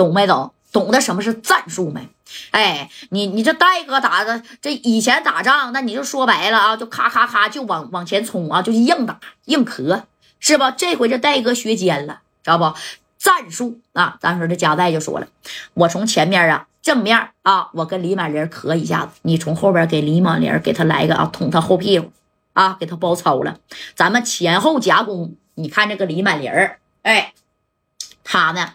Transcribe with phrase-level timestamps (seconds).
[0.00, 0.54] 懂没懂？
[0.72, 2.08] 懂得什么是战术没？
[2.52, 10.04] 哎，你你这戴哥打的这以前打仗，那你就说白了啊，就咔咔咔就往往前冲啊，就是硬打硬磕，
[10.38, 10.70] 是吧？
[10.70, 12.72] 这回这戴哥学尖了，知道不？
[13.18, 14.16] 战术啊！
[14.22, 15.26] 当时这加代就说了，
[15.74, 22.10] 我从前面啊，正面啊，我跟李满林磕一下子，你从后边给李满林给他来个啊，捅他后屁股
[22.54, 23.58] 啊，给他包抄了。
[23.94, 26.50] 咱们前后夹攻，你看这个李满林
[27.02, 27.34] 哎，
[28.24, 28.74] 他呢？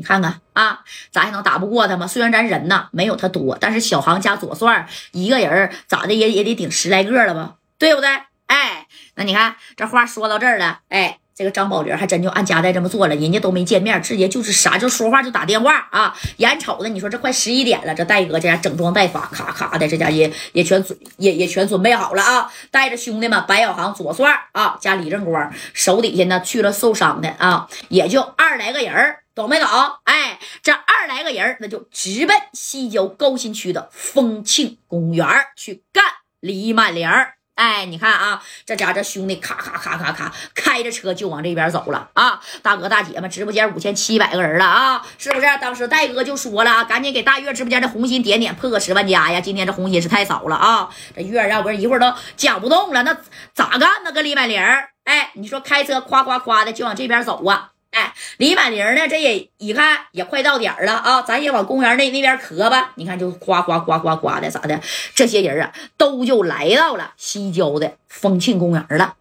[0.00, 0.80] 你看看啊，
[1.12, 2.06] 咱还能打不过他吗？
[2.06, 7.56] 虽然咱人呢没有他多，但是小航加左帅一个人咋的也也得顶十来个了吧？
[7.76, 8.08] 对不对？
[8.46, 16.16] 哎，那你看这话说到这儿了，哎，这个张宝林还真就按家带这么做了，人家都没见面，直接就是啥就说话就打电话啊。
[16.38, 29.18] 眼瞅着你说这快十一点了，这戴哥这家整装待发，咔咔的这家也也全准也也全准备好了啊，带着兄弟们白小航、左帅啊加李正光手底下呢去了受伤的啊，也就二十来个人儿。
[29.40, 29.68] 懂没懂？
[30.04, 36.04] 哎，这二来个人那就直奔西郊高新区的丰庆公园去干
[36.40, 37.08] 李满玲
[37.54, 42.40] 哎，你看啊，这家这兄弟咔咔咔咔咔开着车就往这边走了啊！
[42.62, 45.46] 大哥大姐们，直播间五千七百个人了啊，是不是？
[45.60, 49.42] 当时戴哥就说了，赶紧给大月直播间的红心点点破个十万加呀！
[49.42, 50.88] 今天这红心是太少了啊！
[51.14, 53.14] 这月要不是一会儿都讲不动了，那
[53.52, 54.12] 咋干呢？
[54.12, 54.58] 跟李满玲
[55.04, 57.69] 哎，你说开车夸夸夸的就往这边走啊！
[57.90, 59.08] 哎，李满玲呢？
[59.08, 62.92] 这也一看也快到点了啊，咱也往公园那那边磕吧。
[62.94, 64.80] 你看，就哗哗哗哗哗的，咋的？
[65.14, 69.16] 这些人啊，都就来到了西郊的丰庆公园了。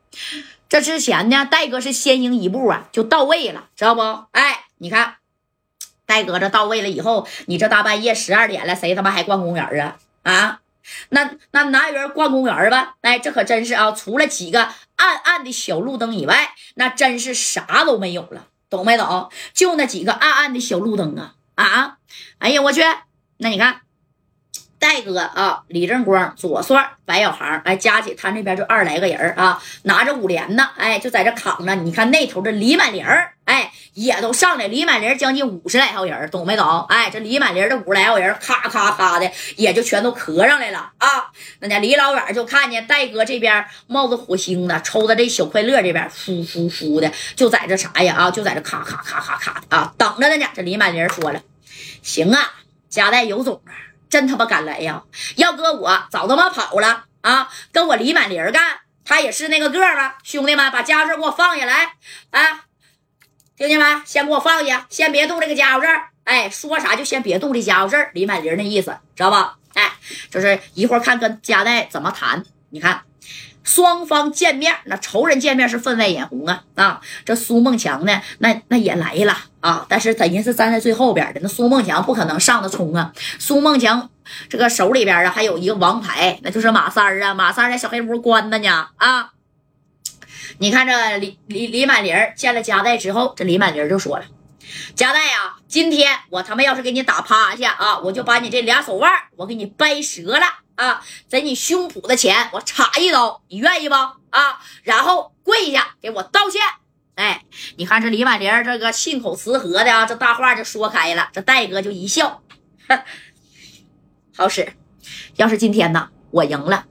[0.70, 4.02] 这之前呢，戴哥是先行一步啊，就到位了，知道不？
[4.32, 5.16] 哎，你看，
[6.06, 9.98] 戴哥这到位了以后，你这大半夜十二点了，谁他妈还逛公园啊？
[10.22, 10.60] 啊，
[11.10, 12.98] 那那哪有人逛公园吧？
[13.02, 18.46] 哎，这可真是啊，除了几个暗暗的小路灯以外，那真是啥都没有了。
[18.70, 19.30] 懂没懂？
[19.54, 21.98] 就那几个暗暗的小路灯啊啊！
[22.38, 22.82] 哎呀，我去！
[23.38, 23.82] 那你看，
[24.80, 31.76] 戴哥啊，李正光、左帅、白小航，哎，加起他那边就二十来个人啊，拿着五连呢，哎，就在这扛着。
[31.76, 33.06] 你看那头的李满玲，
[33.44, 34.68] 哎，也都上来。
[34.68, 36.86] 李满林将近五十来号人，懂没懂？
[36.88, 41.30] 哎，这李满林这五十来号人，咔咔咔的，也就全都磕上来了啊。
[41.60, 50.46] 那家离老远就看见戴哥这边冒着火星子，抽的这小快乐这边呼呼呼的，就在这啥呀啊，就在这咔咔咔咔咔的啊，等着呢呢。
[50.56, 51.42] 这李满林说了，
[52.02, 52.40] 行啊，
[52.88, 53.89] 家带有种啊。
[54.10, 55.04] 真他妈敢来呀！
[55.36, 57.50] 要搁我早他妈跑了啊！
[57.72, 60.18] 跟我李满林干，他也是那个个吧？
[60.24, 61.94] 兄弟们，把家伙事给我放下来
[62.32, 62.66] 啊！
[63.56, 64.02] 听见没？
[64.06, 66.10] 先给我放下，先别动这个家伙事儿。
[66.24, 68.12] 哎，说啥就先别动这家伙事儿。
[68.14, 69.58] 李满林那意思知道吧？
[69.74, 69.94] 哎，
[70.32, 72.44] 就是一会儿看跟家代怎么谈。
[72.70, 73.04] 你看。
[73.64, 76.64] 双方见面，那仇人见面是分外眼红啊！
[76.76, 79.86] 啊，这苏梦强呢，那那也来了啊！
[79.88, 83.14] 但是人是站在最后边的，那苏梦强不可能上的冲啊！
[83.38, 84.10] 苏梦强
[84.50, 87.34] 这个手里边啊，还有一个王牌，那就是马三啊！
[87.34, 89.32] 马三在小黑屋关着呢啊！
[90.58, 94.26] 你看这李李李满林见了加代之后，这李满林就说了
[94.96, 100.46] ：“加代呀，今天我他妈要是给你打趴下啊，我就把你这俩手腕我给你掰折了。”
[100.80, 103.96] 啊，在你胸脯的钱我插一刀，你愿意不？
[103.96, 106.62] 啊，然后跪下给我道歉。
[107.16, 107.44] 哎，
[107.76, 111.30] 你看这李满玲这个信口雌和的啊，这大话就说开了。
[111.34, 112.42] 这戴哥就一笑，
[114.34, 114.72] 好使。
[115.36, 116.86] 要是今天呢，我赢了，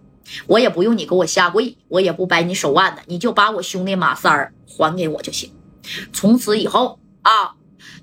[0.47, 5.51] 我也不用你给我下跪，我也不掰你手腕子，你就把我兄弟马三儿还给我就行。
[6.13, 7.55] 从此以后啊，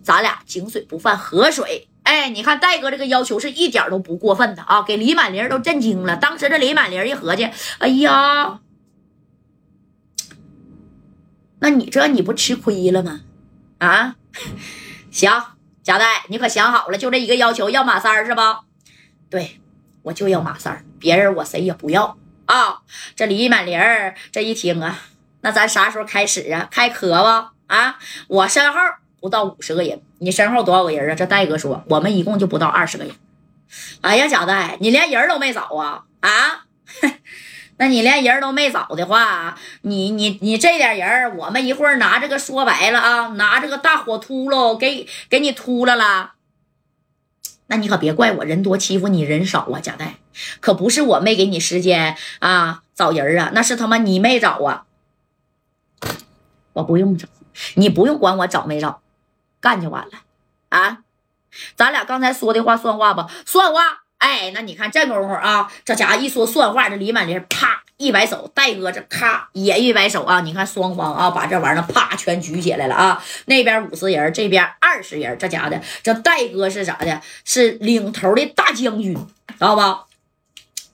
[0.02, 1.88] 咱俩井水不犯河水。
[2.06, 6.16] 哎，你看戴哥这个要求是一点都不过分的啊，给李满玲都震惊了。
[6.16, 7.50] 当时这李满玲一合计，
[7.80, 8.60] 哎呀，
[11.60, 13.22] 那你这你不吃亏了吗？
[13.80, 14.16] 啊，
[15.10, 15.32] 行，
[15.82, 18.62] 贾代，你可想好了，就这一个要求，要马三是吧？
[19.32, 19.60] 对，
[20.04, 22.84] 我就要马三别人我谁也不要啊。
[23.16, 23.80] 这李满玲
[24.32, 25.00] 这一听啊，
[25.42, 26.68] 那咱啥时候开始啊？
[26.70, 27.98] 开磕吧啊！
[28.28, 28.80] 我身后。
[29.26, 31.16] 不到五十个人，你身后多少个人啊？
[31.16, 33.16] 这戴哥说，我们一共就不到二十个人。
[34.02, 36.04] 哎呀，贾戴，你连人都没找啊？
[36.20, 36.66] 啊？
[37.78, 46.34] 那你连人都没找的话，你你你这点人，我们一会儿拿这个说白了啊，拿这个大火秃噜给给你秃了了。
[47.66, 50.18] 那你可别怪我人多欺负你人少啊，贾戴，
[50.60, 54.86] 可不是我没给你时间啊找人啊，那是他妈你没找啊。
[56.74, 57.28] 我不用找，
[57.74, 59.02] 你不用管我找没找。
[59.66, 60.12] 干就完了，
[60.70, 61.00] 啊！
[61.76, 63.28] 咱俩刚才说的话算话不？
[63.48, 64.04] 算话！
[64.20, 70.42] 哎，那你看这功夫啊，这家伙一说算话，这李满林啪一摆手，戴哥这咔也一摆手啊！
[70.42, 73.24] 你看双方啊，把这玩意儿啪全举起来了啊！
[73.46, 77.20] 那边五十人，这边二十人，这家的这戴哥是啥的？
[77.44, 79.16] 是领头的大将军，
[79.48, 80.04] 知道吧？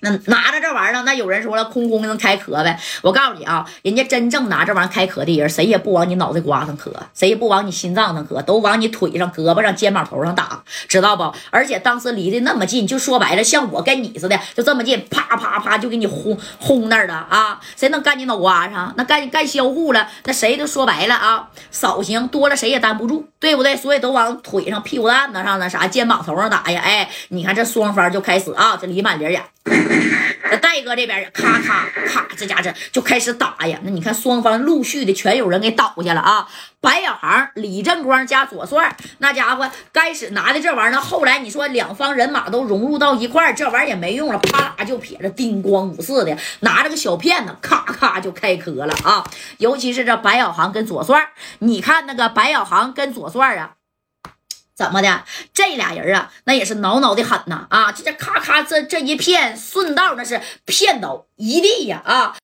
[0.01, 2.79] 那拿着这玩意儿，那有人说了，空空能开壳呗？
[3.01, 11.31] 我告诉你啊，人家真正拿这玩意儿开壳的人，谁也不往你脑袋瓜上磕，谁也不往你心脏上磕，都往你腿上、胳膊上、肩膀头上打，知道不？
[11.49, 17.59] 而且当时离得那么近，就说白了，像我跟你似的，就这么近，啪啪啪就给你轰轰那儿了啊！
[17.75, 18.93] 谁能干你脑瓜上？
[18.97, 23.75] 那干干销户了，那谁都说白了啊，少行，多了谁也担不住，对不对？
[23.75, 26.81] 所以都往腿上、屁股蛋子上那啥、肩膀头上打呀！
[26.83, 29.43] 哎，你看这双方就开始啊，这李满林呀。
[30.49, 33.79] 那戴哥这边也咔咔咔，这家子就开始打呀。
[33.83, 36.47] 那你看双方陆续的全有人给倒下了啊。
[36.81, 49.23] 白小航、李正光加左帅，那家伙开始拿的这玩意儿，后来你说两方人马都融入到一块儿，这玩意儿也没用了，啪啦就撇着，叮咣五四的，拿着个小片子，咔咔就开磕了啊。
[49.59, 51.29] 尤其是这白小航跟左帅，
[51.59, 53.73] 你看那个白小航跟左帅啊。
[54.75, 55.23] 怎么的？
[55.53, 57.67] 这俩人啊，那也是挠挠的狠呐！
[57.69, 62.01] 啊，这这咔咔，这这一片顺道那是骗倒一地呀！
[62.05, 62.35] 啊。